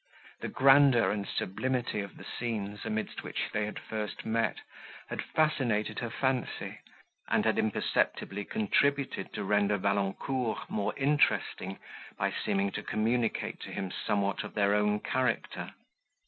[0.39, 4.57] The grandeur and sublimity of the scenes, amidst which they had first met,
[5.09, 6.79] had fascinated her fancy,
[7.29, 11.77] and had imperceptibly contributed to render Valancourt more interesting
[12.17, 15.71] by seeming to communicate to him somewhat of their own character.